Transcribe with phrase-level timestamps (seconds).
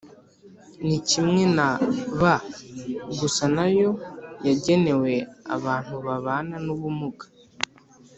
[0.85, 1.67] ni kimwe na
[2.19, 2.21] B
[3.19, 3.89] gusa nayo
[4.47, 5.13] yagenewe
[5.55, 7.25] abantu babana n’ubumuga